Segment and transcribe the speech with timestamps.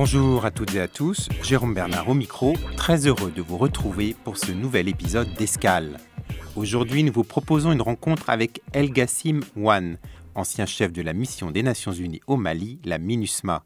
[0.00, 4.14] Bonjour à toutes et à tous, Jérôme Bernard au micro, très heureux de vous retrouver
[4.22, 5.98] pour ce nouvel épisode d'Escale.
[6.54, 9.98] Aujourd'hui, nous vous proposons une rencontre avec El Gassim Wan,
[10.36, 13.64] ancien chef de la mission des Nations Unies au Mali, la MINUSMA.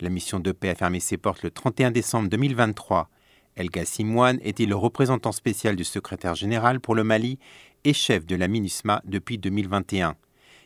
[0.00, 3.08] La mission de paix a fermé ses portes le 31 décembre 2023.
[3.54, 7.38] El Gassim Wan était le représentant spécial du secrétaire général pour le Mali
[7.84, 10.16] et chef de la MINUSMA depuis 2021.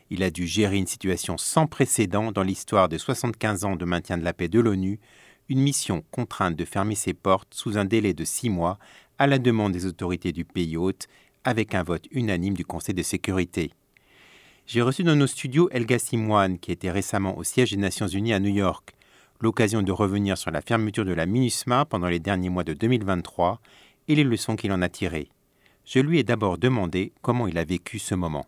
[0.09, 4.17] Il a dû gérer une situation sans précédent dans l'histoire de 75 ans de maintien
[4.17, 4.99] de la paix de l'ONU,
[5.49, 8.79] une mission contrainte de fermer ses portes sous un délai de six mois
[9.17, 11.07] à la demande des autorités du pays hôte,
[11.43, 13.71] avec un vote unanime du Conseil de sécurité.
[14.65, 15.85] J'ai reçu dans nos studios El
[16.27, 18.93] Wan, qui était récemment au siège des Nations Unies à New York,
[19.39, 23.61] l'occasion de revenir sur la fermeture de la MINUSMA pendant les derniers mois de 2023
[24.07, 25.29] et les leçons qu'il en a tirées.
[25.85, 28.45] Je lui ai d'abord demandé comment il a vécu ce moment.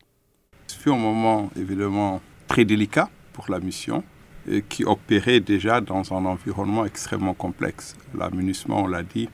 [0.80, 4.02] Fut un moment évidemment très délicat pour la mission
[4.50, 7.98] et qui opérait déjà dans un environnement extrêmement complexe.
[8.18, 9.28] La MINUSMA, on l'a dit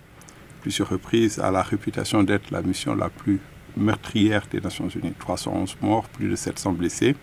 [0.61, 3.39] plusieurs reprises, a la réputation d'être la mission la plus
[3.77, 5.13] meurtrière des Nations Unies.
[5.19, 7.15] 311 morts, plus de 700 blessés.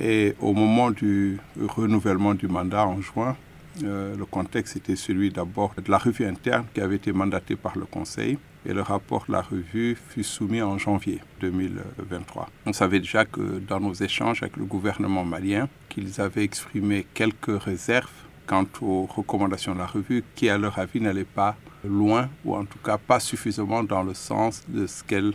[0.00, 3.36] Et au moment du renouvellement du mandat en juin,
[3.84, 7.76] euh, le contexte était celui d'abord de la revue interne qui avait été mandatée par
[7.76, 12.48] le Conseil et le rapport de la revue fut soumis en janvier 2023.
[12.66, 17.60] On savait déjà que dans nos échanges avec le gouvernement malien, qu'ils avaient exprimé quelques
[17.62, 18.10] réserves
[18.46, 22.64] quant aux recommandations de la revue qui, à leur avis, n'allaient pas loin ou en
[22.64, 25.34] tout cas pas suffisamment dans le sens de ce qu'elles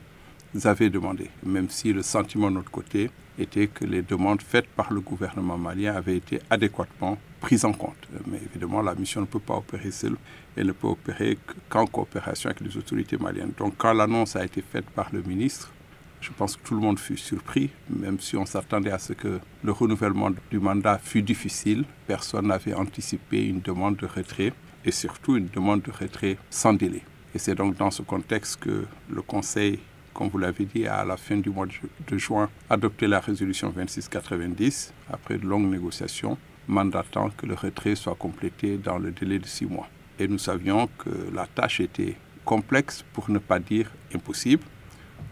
[0.64, 4.92] avaient demandé, même si le sentiment de notre côté était que les demandes faites par
[4.92, 8.08] le gouvernement malien avaient été adéquatement prises en compte.
[8.26, 10.16] Mais évidemment, la mission ne peut pas opérer seule,
[10.56, 11.38] elle ne peut opérer
[11.70, 13.54] qu'en coopération avec les autorités maliennes.
[13.58, 15.72] Donc quand l'annonce a été faite par le ministre,
[16.20, 19.40] je pense que tout le monde fut surpris, même si on s'attendait à ce que
[19.64, 21.86] le renouvellement du mandat fût difficile.
[22.08, 27.04] Personne n'avait anticipé une demande de retrait et surtout une demande de retrait sans délai.
[27.36, 29.80] Et c'est donc dans ce contexte que le Conseil
[30.18, 34.92] comme vous l'avez dit, à la fin du mois de juin, adopté la résolution 2690
[35.14, 39.68] après de longues négociations, mandatant que le retrait soit complété dans le délai de six
[39.68, 39.88] mois.
[40.18, 44.64] Et nous savions que la tâche était complexe, pour ne pas dire impossible,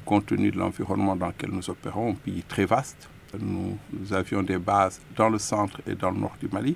[0.06, 3.10] compte tenu de l'environnement dans lequel nous opérons, un pays très vaste.
[3.40, 6.76] Nous, nous avions des bases dans le centre et dans le nord du Mali,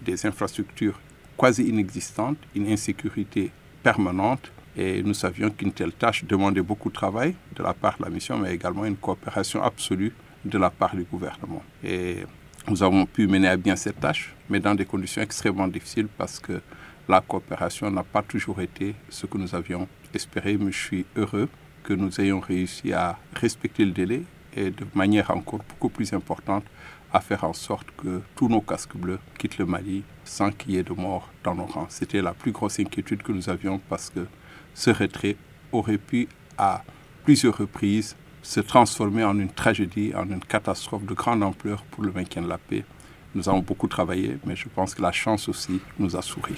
[0.00, 0.98] des infrastructures
[1.36, 7.34] quasi inexistantes, une insécurité permanente et nous savions qu'une telle tâche demandait beaucoup de travail
[7.56, 10.12] de la part de la mission, mais également une coopération absolue
[10.44, 11.62] de la part du gouvernement.
[11.84, 12.24] Et
[12.68, 16.38] nous avons pu mener à bien cette tâche, mais dans des conditions extrêmement difficiles parce
[16.38, 16.60] que
[17.08, 20.56] la coopération n'a pas toujours été ce que nous avions espéré.
[20.56, 21.48] Mais je suis heureux
[21.82, 24.22] que nous ayons réussi à respecter le délai
[24.54, 26.64] et de manière encore beaucoup plus importante
[27.12, 30.76] à faire en sorte que tous nos casques bleus quittent le Mali sans qu'il y
[30.76, 31.86] ait de morts dans nos rangs.
[31.88, 34.26] C'était la plus grosse inquiétude que nous avions parce que
[34.74, 35.36] ce retrait
[35.72, 36.82] aurait pu à
[37.24, 42.12] plusieurs reprises se transformer en une tragédie, en une catastrophe de grande ampleur pour le
[42.12, 42.84] maintien de la paix.
[43.34, 46.54] Nous avons beaucoup travaillé, mais je pense que la chance aussi nous a souri.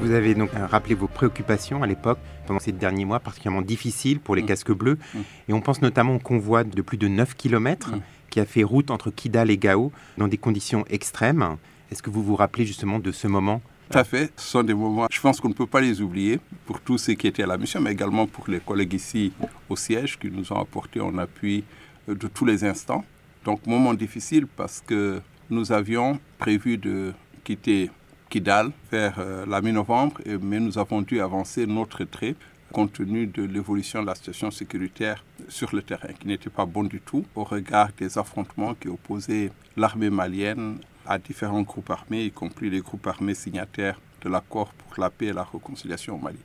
[0.00, 4.36] Vous avez donc rappelé vos préoccupations à l'époque, pendant ces derniers mois particulièrement difficiles pour
[4.36, 4.46] les mm.
[4.46, 4.98] casques bleus.
[5.14, 5.18] Mm.
[5.48, 8.00] Et on pense notamment au convoi de plus de 9 km mm.
[8.28, 11.56] qui a fait route entre Kidal et Gao dans des conditions extrêmes.
[11.94, 13.62] Est-ce que vous vous rappelez justement de ce moment?
[13.88, 14.32] Tout à fait.
[14.36, 17.14] Ce sont des moments, je pense qu'on ne peut pas les oublier pour tous ceux
[17.14, 19.32] qui étaient à la mission, mais également pour les collègues ici
[19.68, 21.62] au siège qui nous ont apporté un appui
[22.08, 23.04] euh, de tous les instants.
[23.44, 27.12] Donc, moment difficile parce que nous avions prévu de
[27.44, 27.92] quitter
[28.28, 32.34] Kidal vers euh, la mi-novembre, mais nous avons dû avancer notre trait
[32.72, 36.82] compte tenu de l'évolution de la situation sécuritaire sur le terrain, qui n'était pas bon
[36.82, 42.30] du tout au regard des affrontements qui opposaient l'armée malienne à différents groupes armés, y
[42.30, 46.38] compris les groupes armés signataires de l'accord pour la paix et la réconciliation au Mali.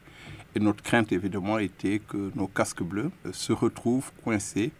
[0.56, 4.72] Et notre crainte, évidemment, était que nos casques bleus euh, se retrouvent coincés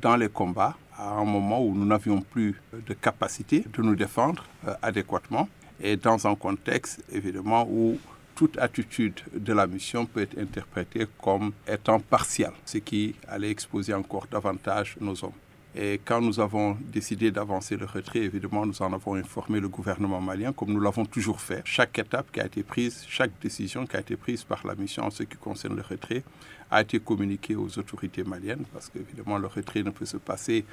[0.00, 4.44] dans les combats à un moment où nous n'avions plus de capacité de nous défendre
[4.66, 5.48] euh, adéquatement
[5.80, 7.98] et dans un contexte, évidemment, où
[8.34, 13.94] toute attitude de la mission peut être interprétée comme étant partielle, ce qui allait exposer
[13.94, 15.32] encore davantage nos hommes.
[15.78, 20.22] Et quand nous avons décidé d'avancer le retrait, évidemment, nous en avons informé le gouvernement
[20.22, 21.60] malien, comme nous l'avons toujours fait.
[21.66, 25.04] Chaque étape qui a été prise, chaque décision qui a été prise par la mission
[25.04, 26.22] en ce qui concerne le retrait,
[26.70, 30.64] a été communiquée aux autorités maliennes, parce qu'évidemment, le retrait ne peut se passer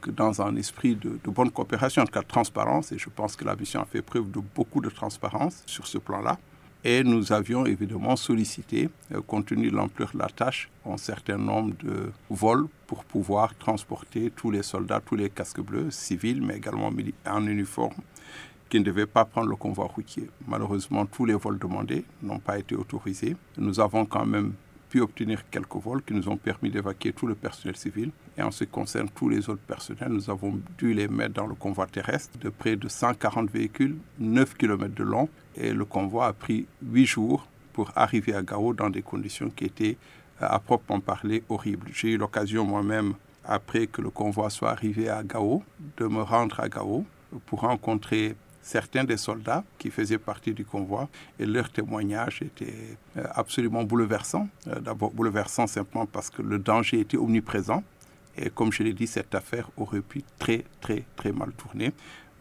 [0.00, 2.92] que dans un esprit de, bonne coopération, en tout cas de transparence.
[2.92, 5.98] Et je pense que la mission a fait preuve de beaucoup de transparence sur ce
[5.98, 6.38] plan-là.
[6.84, 11.38] Et nous avions évidemment sollicité, euh, compte tenu de l'ampleur de la tâche, un certain
[11.38, 16.56] nombre de vols pour pouvoir transporter tous les soldats, tous les casques bleus, civils, mais
[16.56, 16.90] également
[17.26, 17.94] en uniforme,
[18.68, 20.28] qui ne devaient pas prendre le convoi routier.
[20.48, 23.36] Malheureusement, tous les vols demandés n'ont pas été autorisés.
[23.56, 24.54] Nous avons quand même
[25.00, 28.10] obtenir quelques vols qui nous ont permis d'évacuer tout le personnel civil.
[28.36, 31.46] Et en ce qui concerne tous les autres personnels, nous avons dû les mettre dans
[31.46, 35.28] le convoi terrestre de près de 140 véhicules, 9 km de long.
[35.56, 39.64] Et le convoi a pris 8 jours pour arriver à Gao dans des conditions qui
[39.64, 39.96] étaient,
[40.42, 41.88] euh, à proprement parler, horribles.
[41.92, 45.62] J'ai eu l'occasion moi-même, après que le convoi soit arrivé à Gao,
[45.96, 47.04] de me rendre à Gao
[47.46, 53.24] pour rencontrer certains des soldats qui faisaient partie du convoi et leur témoignage était euh,
[53.34, 54.48] absolument bouleversant.
[54.68, 57.82] Euh, d'abord bouleversant simplement parce que le danger était omniprésent
[58.36, 61.92] et comme je l'ai dit, cette affaire aurait pu très très très mal tourner.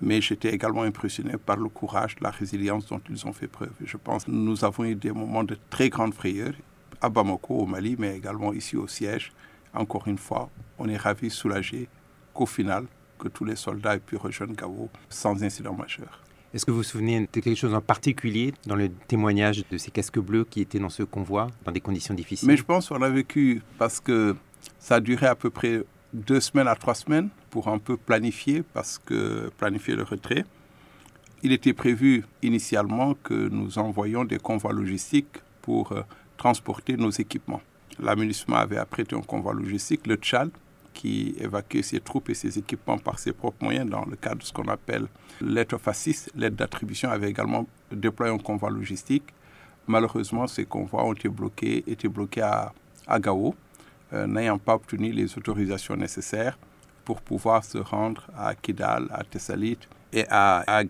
[0.03, 3.73] Mais j'étais également impressionné par le courage, la résilience dont ils ont fait preuve.
[3.85, 6.53] je pense que nous avons eu des moments de très grande frayeur
[7.01, 9.31] à Bamako, au Mali, mais également ici au siège.
[9.73, 11.87] Encore une fois, on est ravis, soulagés
[12.33, 12.85] qu'au final,
[13.21, 16.23] que tous les soldats aient pu rejoindre Gao sans incident majeur.
[16.53, 19.91] Est-ce que vous vous souvenez de quelque chose en particulier dans le témoignage de ces
[19.91, 22.47] casques bleus qui étaient dans ce convoi, dans des conditions difficiles?
[22.47, 24.35] Mais je pense qu'on a vécu, parce que
[24.77, 25.83] ça a duré à peu près
[26.13, 30.43] deux semaines à trois semaines pour un peu planifier, parce que planifier le retrait.
[31.43, 36.01] Il était prévu initialement que nous envoyions des convois logistiques pour euh,
[36.37, 37.61] transporter nos équipements.
[37.99, 40.49] L'aménagement avait apprêté un convoi logistique, le Tchad,
[41.01, 44.43] qui évacue ses troupes et ses équipements par ses propres moyens dans le cadre de
[44.43, 45.07] ce qu'on appelle
[45.41, 49.23] l'aide of assist, l'aide d'attribution, avait également déployé un convoi logistique.
[49.87, 52.71] Malheureusement, ces convois ont été bloqués, étaient bloqués à,
[53.07, 53.55] à Gao,
[54.13, 56.59] euh, n'ayant pas obtenu les autorisations nécessaires
[57.03, 59.79] pour pouvoir se rendre à Kidal, à Tessalit
[60.13, 60.83] et à, à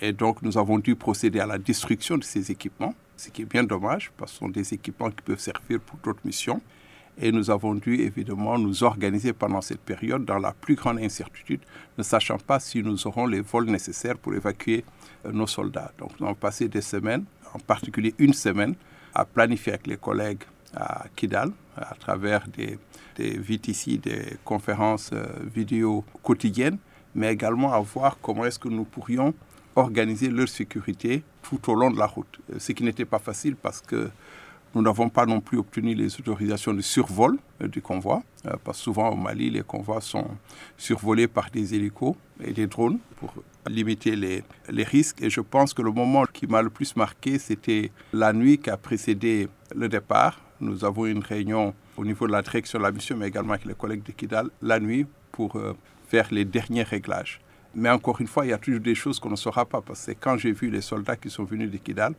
[0.00, 3.50] Et donc, nous avons dû procéder à la destruction de ces équipements, ce qui est
[3.56, 6.62] bien dommage, parce que ce sont des équipements qui peuvent servir pour d'autres missions.
[7.18, 11.60] Et nous avons dû évidemment nous organiser pendant cette période dans la plus grande incertitude,
[11.96, 14.84] ne sachant pas si nous aurons les vols nécessaires pour évacuer
[15.24, 15.92] euh, nos soldats.
[15.98, 18.74] Donc nous avons passé des semaines, en particulier une semaine,
[19.14, 20.42] à planifier avec les collègues
[20.76, 22.78] à Kidal, à travers des,
[23.16, 25.24] des VTC, des conférences euh,
[25.54, 26.78] vidéo quotidiennes,
[27.14, 29.34] mais également à voir comment est-ce que nous pourrions
[29.76, 32.40] organiser leur sécurité tout au long de la route.
[32.52, 34.10] Euh, ce qui n'était pas facile parce que
[34.74, 38.78] nous n'avons pas non plus obtenu les autorisations de survol euh, du convoi, euh, parce
[38.78, 40.26] que souvent au Mali, les convois sont
[40.76, 43.32] survolés par des hélicos et des drones pour
[43.68, 44.42] limiter les,
[44.84, 45.22] risques.
[45.22, 48.70] Et je pense que le moment qui m'a le plus marqué, c'était la nuit qui
[48.70, 50.40] a précédé le départ.
[50.60, 53.64] Nous avons une réunion au niveau de la direction de la mission, mais également avec
[53.66, 55.76] les collègues de Kidal, la nuit pour euh,
[56.08, 57.40] faire les derniers réglages.
[57.76, 60.06] Mais encore une fois, il y a toujours des choses qu'on ne saura pas, parce
[60.06, 62.14] que quand j'ai vu les soldats qui sont venus de Kidal,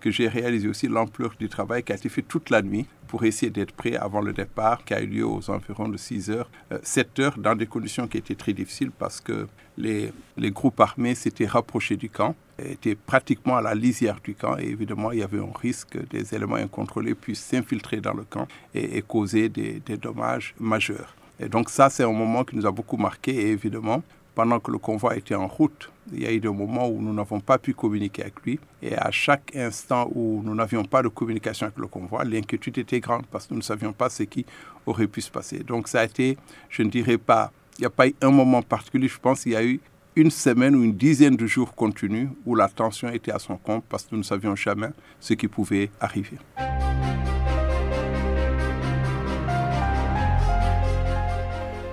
[0.00, 3.24] que j'ai réalisé aussi l'ampleur du travail qui a été fait toute la nuit pour
[3.24, 6.50] essayer d'être prêt avant le départ qui a eu lieu aux environs de 6 heures,
[6.82, 9.46] 7 euh, heures dans des conditions qui étaient très difficiles parce que
[9.78, 14.56] les, les groupes armés s'étaient rapprochés du camp, étaient pratiquement à la lisière du camp
[14.58, 18.24] et évidemment il y avait un risque que des éléments incontrôlés puissent s'infiltrer dans le
[18.24, 21.14] camp et, causer des, des dommages majeurs.
[21.38, 24.02] Et donc ça, c'est un moment qui nous a beaucoup marqué et évidemment,
[24.36, 27.12] pendant que le convoi était en route, il y a eu des moments où nous
[27.14, 28.60] n'avons pas pu communiquer avec lui.
[28.82, 33.00] Et à chaque instant où nous n'avions pas de communication avec le convoi, l'inquiétude était
[33.00, 34.44] grande parce que nous ne savions pas ce qui
[34.84, 35.60] aurait pu se passer.
[35.60, 36.36] Donc ça a été,
[36.68, 39.52] je ne dirais pas, il n'y a pas eu un moment particulier, je pense qu'il
[39.52, 39.80] y a eu
[40.16, 43.84] une semaine ou une dizaine de jours continus où la tension était à son compte
[43.88, 44.88] parce que nous ne savions jamais
[45.18, 46.36] ce qui pouvait arriver.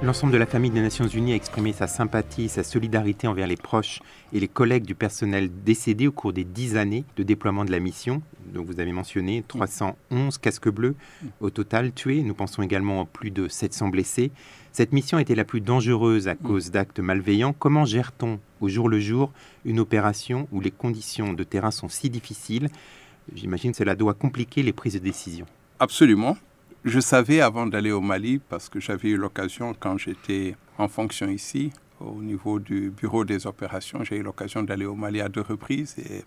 [0.03, 3.55] L'ensemble de la famille des Nations Unies a exprimé sa sympathie, sa solidarité envers les
[3.55, 4.01] proches
[4.33, 7.79] et les collègues du personnel décédé au cours des dix années de déploiement de la
[7.79, 8.22] mission.
[8.53, 10.98] Donc vous avez mentionné 311 casques bleus
[11.39, 12.22] au total tués.
[12.22, 14.31] Nous pensons également à plus de 700 blessés.
[14.74, 17.53] Cette mission était la plus dangereuse à cause d'actes malveillants.
[17.53, 19.31] Comment gère-t-on au jour le jour
[19.63, 22.67] une opération où les conditions de terrain sont si difficiles?
[23.33, 25.45] J'imagine que cela doit compliquer les prises de décision.
[25.79, 26.36] Absolument.
[26.85, 31.29] Je savais avant d'aller au Mali, parce que j'avais eu l'occasion quand j'étais en fonction
[31.29, 31.71] ici,
[32.01, 35.95] au niveau du bureau des opérations, j'ai eu l'occasion d'aller au Mali à deux reprises.
[35.97, 36.25] Et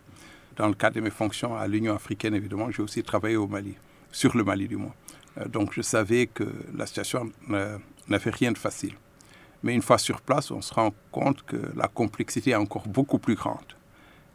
[0.57, 3.75] dans le cadre de mes fonctions à l'Union africaine, évidemment, j'ai aussi travaillé au Mali,
[4.11, 4.95] sur le Mali du moins.
[5.37, 7.31] Euh, donc je savais que la situation
[8.09, 8.95] n'avait rien de facile.
[9.63, 13.19] Mais une fois sur place, on se rend compte que la complexité est encore beaucoup
[13.19, 13.75] plus grande.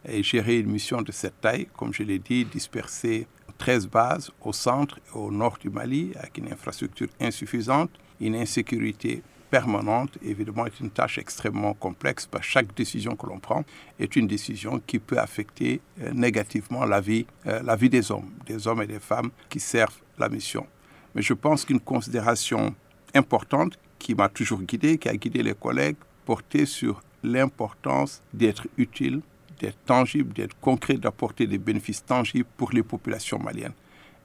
[0.07, 3.25] Et gérer une mission de cette taille, comme je l'ai dit, dispersée
[3.61, 9.21] 13 bases au centre et au nord du Mali, avec une infrastructure insuffisante, une insécurité
[9.51, 13.63] permanente, évidemment, est une tâche extrêmement complexe parce que chaque décision que l'on prend
[13.99, 18.31] est une décision qui peut affecter euh, négativement la vie, euh, la vie des hommes,
[18.47, 20.65] des hommes et des femmes qui servent la mission.
[21.13, 22.73] Mais je pense qu'une considération
[23.13, 29.21] importante qui m'a toujours guidé, qui a guidé les collègues, portait sur l'importance d'être utile,
[29.61, 33.73] d'être tangible, d'être concret, d'apporter des bénéfices tangibles pour les populations maliennes.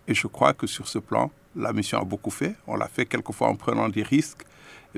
[0.09, 2.55] Et je crois que sur ce plan, la mission a beaucoup fait.
[2.67, 4.45] On l'a fait quelquefois en prenant des risques,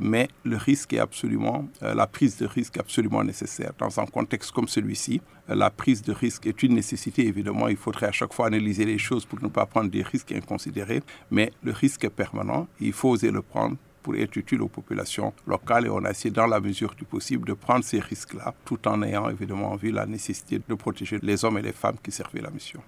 [0.00, 3.73] mais le risque est absolument, euh, la prise de risque est absolument nécessaire.
[3.78, 7.26] Dans un contexte comme celui-ci, euh, la prise de risque est une nécessité.
[7.26, 10.33] Évidemment, il faudrait à chaque fois analyser les choses pour ne pas prendre des risques
[10.33, 12.68] inconsidérés, mais le risque est permanent.
[12.80, 16.30] Il faut oser le prendre pour être utile aux populations locales et on a essayé
[16.30, 20.06] dans la mesure du possible de prendre ces risques-là tout en ayant évidemment vu la
[20.06, 22.80] nécessité de protéger les hommes et les femmes qui servaient la mission.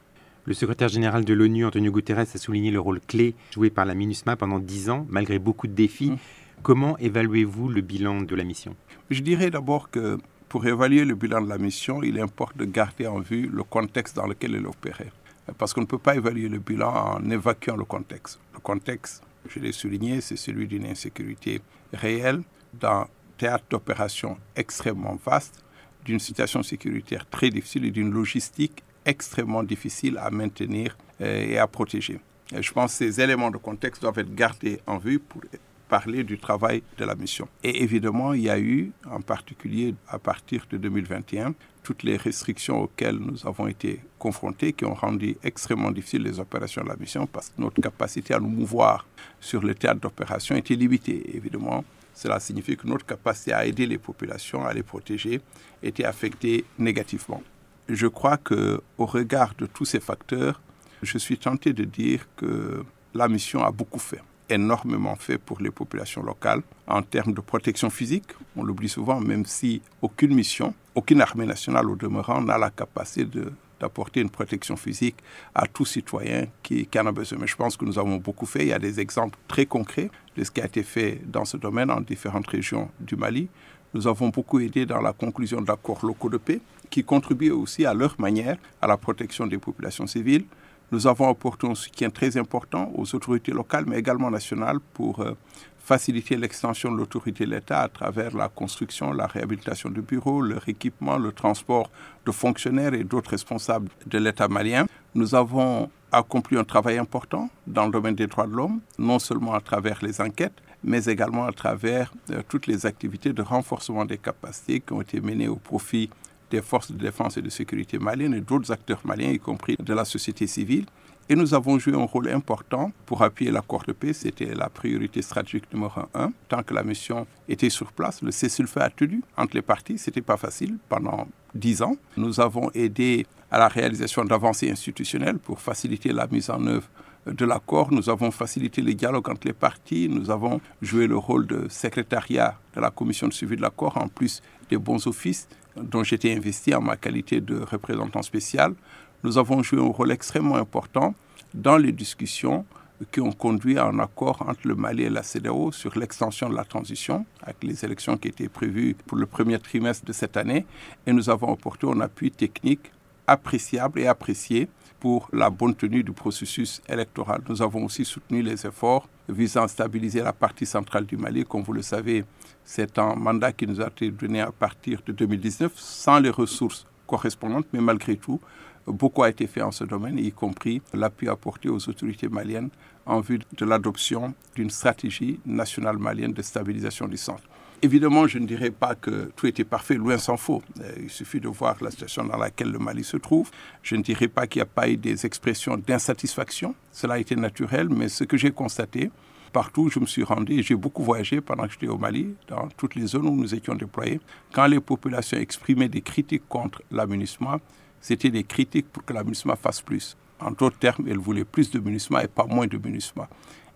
[0.46, 3.94] Le secrétaire général de l'ONU, Antonio Guterres, a souligné le rôle clé joué par la
[3.94, 6.12] MINUSMA pendant dix ans, malgré beaucoup de défis.
[6.12, 6.18] Mmh.
[6.62, 8.74] Comment évaluez-vous le bilan de la mission?
[9.10, 13.06] Je dirais d'abord que pour évaluer le bilan de la mission, il importe de garder
[13.06, 15.12] en vue le contexte dans lequel elle opérait.
[15.58, 18.40] Parce qu'on ne peut pas évaluer le bilan en évacuant le contexte.
[18.54, 21.61] Le contexte, je l'ai souligné, c'est celui d'une insécurité
[21.92, 22.42] réelle,
[22.75, 25.64] d'un théâtre d'opération extrêmement vaste,
[26.04, 31.66] d'une situation sécuritaire très difficile et d'une logistique extrêmement difficile à maintenir euh, et à
[31.66, 32.20] protéger.
[32.59, 35.42] je pense que ces éléments de contexte doivent être gardés en vue pour
[35.90, 37.49] parler du travail de la mission.
[37.64, 42.80] Et évidemment, il y a eu, en particulier à partir de 2021, toutes les restrictions
[42.85, 47.26] auxquelles nous avons été confrontés qui ont rendu extrêmement difficile les opérations de la mission
[47.26, 49.06] parce que notre capacité à nous mouvoir
[49.40, 51.37] sur le théâtre d'opération était limitée.
[51.37, 55.40] Évidemment, cela signifie que notre capacité à aider les populations, à les protéger,
[55.82, 57.42] était affectée négativement.
[57.88, 60.61] Je crois que, au regard de tous ces facteurs,
[61.02, 65.71] je suis tenté de dire que la mission a beaucoup fait énormément fait pour les
[65.71, 68.26] populations locales en termes de protection physique.
[68.57, 73.40] On l'oublie souvent, même si aucune mission, aucune armée nationale au demeurant n'a la capacité
[73.80, 75.16] d'apporter une protection physique
[75.54, 77.38] à tout citoyen qui, qui, en a besoin.
[77.40, 78.62] Mais je pense que nous avons beaucoup fait.
[78.62, 81.57] Il y a des exemples très concrets de ce qui a été fait dans ce
[81.57, 83.49] domaine en différentes régions du Mali.
[83.95, 87.95] Nous avons beaucoup aidé dans la conclusion d'accords locaux de paix qui contribuent aussi à
[87.95, 90.45] leur manière à la protection des populations civiles.
[90.92, 95.37] Nous avons apporté un soutien très important aux autorités locales, mais également nationales, pour euh,
[95.78, 100.68] faciliter l'extension de l'autorité de l'État à travers la construction, la réhabilitation de bureaux, leur
[100.68, 101.90] équipement, le transport
[102.26, 104.87] de fonctionnaires et d'autres responsables de l'État malien.
[105.14, 109.54] Nous avons accompli un travail important dans le domaine des droits de l'homme, non seulement
[109.54, 114.18] à travers les enquêtes, mais également à travers euh, toutes les activités de renforcement des
[114.18, 116.11] capacités qui ont été menées au profit
[116.50, 119.95] des forces de défense et de sécurité maliennes et d'autres acteurs maliens, y compris de
[119.95, 120.87] la société civile.
[121.28, 124.12] Et nous avons joué un rôle important pour appuyer l'accord de paix.
[124.12, 126.33] C'était la priorité stratégique numéro un.
[126.49, 129.97] Tant que la mission était sur place, le cessez-le-feu a tenu entre les parties.
[129.97, 131.95] Ce n'était pas facile pendant dix ans.
[132.16, 136.88] Nous avons aidé à la réalisation d'avancées institutionnelles pour faciliter la mise en œuvre
[137.26, 137.92] de l'accord.
[137.92, 140.09] Nous avons facilité les dialogues entre les parties.
[140.09, 144.09] Nous avons joué le rôle de secrétariat de la commission de suivi de l'accord, en
[144.09, 148.74] plus des bons offices dont j'étais investi en ma qualité de représentant spécial,
[149.22, 151.14] nous avons joué un rôle extrêmement important
[151.54, 152.64] dans les discussions
[153.10, 156.54] qui ont conduit à un accord entre le Mali et la CEDEAO sur l'extension de
[156.54, 160.66] la transition, avec les élections qui étaient prévues pour le premier trimestre de cette année.
[161.06, 162.92] Et nous avons apporté un appui technique
[163.30, 164.68] appréciable et apprécié
[164.99, 167.40] pour la bonne tenue du processus électoral.
[167.49, 171.44] Nous avons aussi soutenu les efforts visant à stabiliser la partie centrale du Mali.
[171.44, 172.25] Comme vous le savez,
[172.64, 176.87] c'est un mandat qui nous a été donné à partir de 2019 sans les ressources
[177.06, 178.40] correspondantes, mais malgré tout,
[178.87, 182.70] beaucoup a été fait en ce domaine, y compris l'appui apporté aux autorités maliennes
[183.06, 187.44] en vue de l'adoption d'une stratégie nationale malienne de stabilisation du centre.
[187.82, 190.62] Évidemment, je ne dirais pas que tout était parfait, loin s'en faut.
[190.80, 193.50] Euh, il suffit de voir la situation dans laquelle le Mali se trouve.
[193.82, 196.75] Je ne dirais pas qu'il n'y a pas eu des expressions d'insatisfaction.
[196.92, 199.10] Cela a été naturel, mais ce que j'ai constaté,
[199.54, 202.68] partout où je me suis rendu, j'ai beaucoup voyagé pendant que j'étais au Mali, dans
[202.76, 204.20] toutes les zones où nous étions déployés,
[204.52, 207.60] quand les populations exprimaient des critiques contre l'amunissement,
[208.02, 210.18] c'était des critiques pour que l'amunissement fasse plus.
[210.38, 213.26] En d'autres termes, elles voulaient plus de munissement et pas moins de munissement.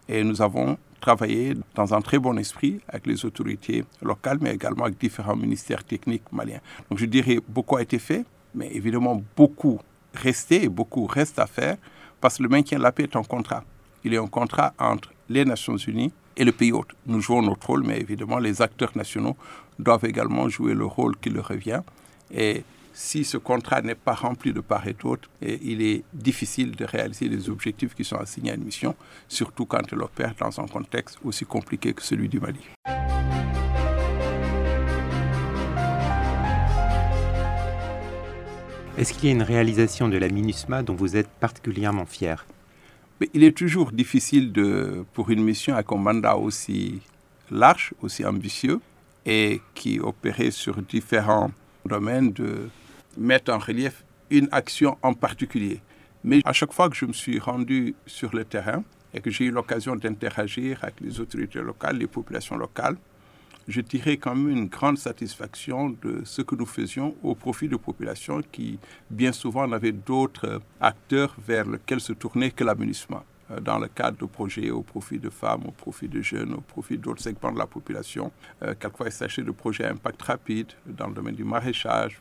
[0.09, 4.85] Et nous avons travaillé dans un très bon esprit avec les autorités locales, mais également
[4.87, 6.63] avec différents ministères techniques maliens.
[6.89, 9.79] Donc je dirais, beaucoup a été fait, mais évidemment, beaucoup
[10.15, 11.77] restait et beaucoup reste à faire,
[12.23, 13.65] parce que le maintien de la paix est un contrat.
[14.03, 16.93] Il est un contrat entre les Nations Unies et le pays hôte.
[17.07, 19.37] Nous jouons notre rôle, mais évidemment, les acteurs nationaux
[19.79, 21.83] doivent également jouer le rôle qui leur revient.
[22.31, 26.85] Et si ce contrat n'est pas rempli de part et d'autre, il est difficile de
[26.85, 28.95] réaliser les objectifs qui sont assignés à une mission,
[29.27, 32.61] surtout quand elle opère dans un contexte aussi compliqué que celui du Mali.
[38.97, 42.47] Est-ce qu'il y a une réalisation de la MINUSMA dont vous êtes particulièrement fier?
[43.33, 47.01] Il est toujours difficile de, pour une mission à mandat aussi
[47.51, 48.81] large, aussi ambitieux,
[49.27, 51.51] et qui opérait sur différents
[51.85, 52.69] domaines de
[53.17, 55.81] mettre en relief une action en particulier.
[56.23, 59.45] Mais à chaque fois que je me suis rendu sur le terrain et que j'ai
[59.45, 62.97] eu l'occasion d'interagir avec les autorités locales, les populations locales,
[63.69, 67.77] je tirais quand même une grande satisfaction de ce que nous faisions au profit de
[67.77, 68.79] populations qui,
[69.11, 73.25] bien souvent, n'avaient d'autres acteurs vers lesquels se tourner que l'aménagement.
[73.51, 76.61] Euh, dans le cadre de projets au profit de femmes, au profit de jeunes, au
[76.61, 78.33] profit d'autres segments de la population.
[78.63, 82.21] Euh, quelquefois, il s'agit de projets à impact rapide dans le domaine du maraîchage,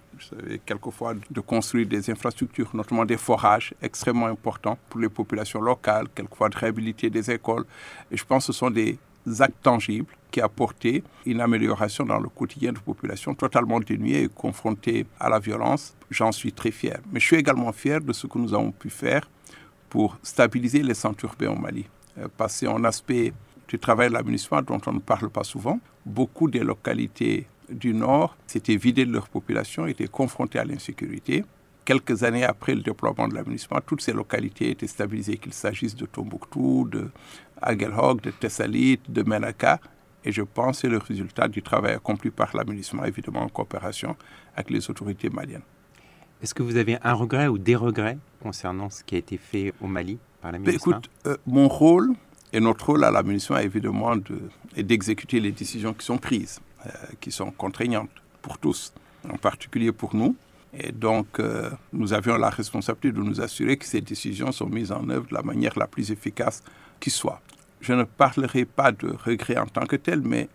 [0.66, 6.50] quelquefois de construire des infrastructures, notamment des forages extrêmement importants pour les populations locales, quelquefois
[6.50, 7.66] de réhabiliter des écoles.
[8.12, 8.98] Et je pense que ce sont des
[9.40, 14.28] actes tangibles qui apporté une amélioration dans le quotidien de la population totalement dénuée et
[14.28, 15.96] confrontée à la violence.
[16.10, 17.00] J'en suis très fier.
[17.12, 19.30] Mais je suis également fier de ce que nous avons pu faire
[19.94, 21.86] pour stabiliser les centres urbains au Mali.
[22.18, 23.32] Euh, parce que un aspect
[23.68, 25.80] du travail de l'aménagement dont on ne parle pas souvent.
[26.04, 31.46] Beaucoup des localités du Nord s'étaient vidées de leur population, étaient confrontées à l'insécurité.
[31.86, 36.08] Quelques années après le déploiement de l'aménagement, toutes ces localités étaient stabilisées, qu'il s'agisse de
[36.08, 37.12] Tombouctou, de
[37.62, 39.80] Aguelhog, de Tessalit, de Menaka.
[40.26, 44.16] Et je pense que c'est le résultat du travail accompli par l'aménagement, évidemment en coopération
[44.56, 45.62] avec les autorités maliennes.
[46.44, 49.74] Est-ce que vous avez un regret ou des regrets concernant ce qui a été fait
[49.80, 52.12] au Mali par la ben, Écoute, euh, mon rôle
[52.52, 54.18] et notre rôle à la munition est évidemment
[54.76, 56.90] d'exécuter les décisions qui sont prises, euh,
[57.22, 58.10] qui sont contraignantes
[58.42, 58.94] pour tous,
[59.32, 60.36] en particulier pour nous.
[60.78, 64.92] Et donc, euh, nous avions la responsabilité de nous assurer que ces décisions sont mises
[64.92, 66.62] en œuvre de la manière la plus efficace
[67.00, 67.42] qui soit.
[67.80, 70.50] Je ne parlerai pas de regrets en tant que tel, mais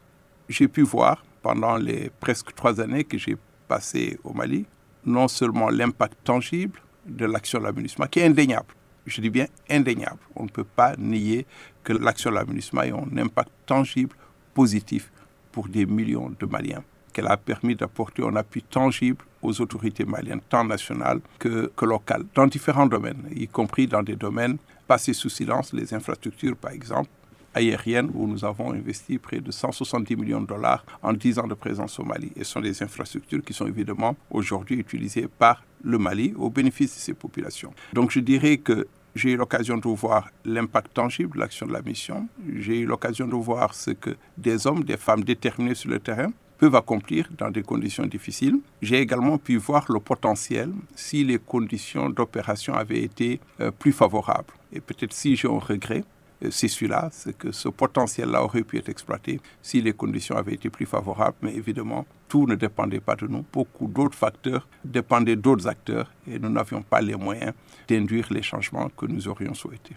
[0.50, 4.66] j'ai pu voir pendant les presque trois années que j'ai passées au Mali
[5.08, 8.74] non seulement l'impact tangible de l'action de l'aménagement, qui est indéniable.
[9.06, 10.18] Je dis bien indéniable.
[10.36, 11.46] On ne peut pas nier
[11.82, 14.14] que l'action de l'aménagement ait un impact tangible,
[14.54, 15.10] positif
[15.52, 20.40] pour des millions de Maliens, qu'elle a permis d'apporter un appui tangible aux autorités maliennes,
[20.49, 25.28] tant nationales que, que locales, dans différents domaines, y compris dans des domaines passés sous
[25.28, 27.08] silence, les infrastructures par exemple,
[27.58, 31.54] aérienne où nous avons investi près de 170 millions de dollars en 10 ans de
[31.54, 32.32] présence au Mali.
[32.36, 36.94] Et ce sont des infrastructures qui sont évidemment aujourd'hui utilisées par le Mali au bénéfice
[36.94, 37.73] de ces populations.
[37.92, 41.82] Donc je dirais que j'ai eu l'occasion de voir l'impact tangible de l'action de la
[41.82, 42.28] mission.
[42.56, 46.30] J'ai eu l'occasion de voir ce que des hommes, des femmes déterminés sur le terrain
[46.58, 48.58] peuvent accomplir dans des conditions difficiles.
[48.82, 54.52] J'ai également pu voir le potentiel si les conditions d'opération avaient été euh, plus favorables.
[54.73, 56.04] Et peut-être si j'ai un regret,
[56.50, 60.70] c'est celui-là, c'est que ce potentiel-là aurait pu être exploité si les conditions avaient été
[60.70, 61.36] plus favorables.
[61.42, 63.44] Mais évidemment, tout ne dépendait pas de nous.
[63.52, 67.52] Beaucoup d'autres facteurs dépendaient d'autres acteurs et nous n'avions pas les moyens
[67.88, 69.96] d'induire les changements que nous aurions souhaités.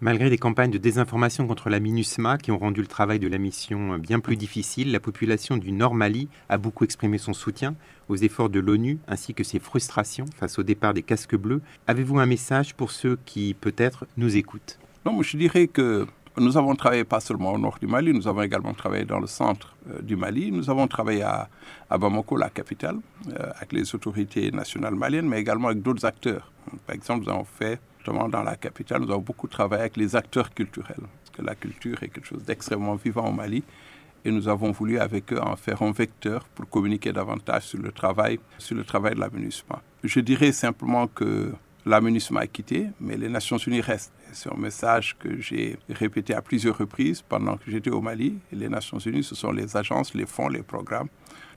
[0.00, 3.38] Malgré des campagnes de désinformation contre la MINUSMA qui ont rendu le travail de la
[3.38, 7.76] mission bien plus difficile, la population du Nord Mali a beaucoup exprimé son soutien
[8.08, 11.62] aux efforts de l'ONU ainsi que ses frustrations face au départ des casques bleus.
[11.86, 14.80] Avez-vous un message pour ceux qui peut-être nous écoutent?
[15.04, 16.06] Non, je dirais que
[16.38, 19.26] nous avons travaillé pas seulement au nord du Mali, nous avons également travaillé dans le
[19.26, 20.50] centre euh, du Mali.
[20.50, 21.48] Nous avons travaillé à,
[21.90, 22.96] Bamako, la capitale,
[23.28, 26.50] euh, avec les autorités nationales maliennes, mais également avec d'autres acteurs.
[26.86, 30.16] Par exemple, nous avons fait, notamment dans la capitale, nous avons beaucoup travaillé avec les
[30.16, 33.62] acteurs culturels, parce que la culture est quelque chose d'extrêmement vivant au Mali.
[34.24, 37.90] Et nous avons voulu avec eux en faire un vecteur pour communiquer davantage sur le
[37.90, 39.80] travail, sur le travail de l'aménagement.
[40.04, 41.52] Je dirais simplement que
[41.84, 44.12] l'aménagement a quitté, mais les Nations Unies restent.
[44.32, 48.38] C'est un message que j'ai répété à plusieurs reprises pendant que j'étais au Mali.
[48.50, 51.08] les Nations Unies, ce sont les agences, les fonds, les programmes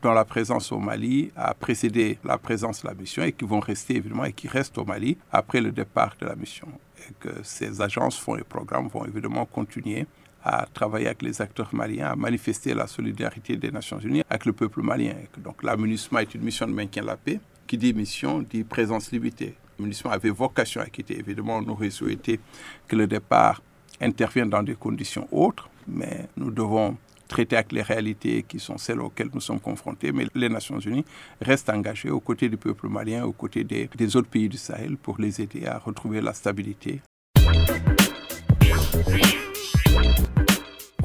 [0.01, 3.59] dont la présence au Mali a précédé la présence de la mission et qui vont
[3.59, 6.67] rester évidemment et qui restent au Mali après le départ de la mission.
[6.99, 10.05] Et que ces agences, fonds et programmes vont évidemment continuer
[10.43, 14.53] à travailler avec les acteurs maliens, à manifester la solidarité des Nations Unies avec le
[14.53, 15.15] peuple malien.
[15.39, 17.39] donc l'aménagement est une mission de maintien de la paix.
[17.65, 21.19] Qui dit mission dit présence limitée munitions avait vocation à quitter.
[21.19, 22.39] Évidemment, on aurait souhaité
[22.88, 23.61] que le départ
[24.01, 29.01] intervienne dans des conditions autres, mais nous devons traiter avec les réalités qui sont celles
[29.01, 30.11] auxquelles nous sommes confrontés.
[30.11, 31.05] Mais les Nations Unies
[31.41, 35.17] restent engagées aux côtés du peuple malien, aux côtés des autres pays du Sahel pour
[35.19, 37.01] les aider à retrouver la stabilité.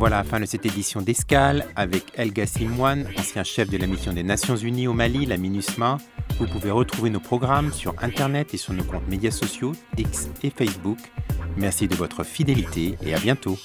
[0.00, 2.70] Voilà la fin de cette édition d'Escale avec El Gassim
[3.18, 5.98] ancien chef de la mission des Nations Unies au Mali, la MINUSMA.
[6.38, 10.48] Vous pouvez retrouver nos programmes sur Internet et sur nos comptes médias sociaux, X et
[10.48, 10.96] Facebook.
[11.58, 13.58] Merci de votre fidélité et à bientôt.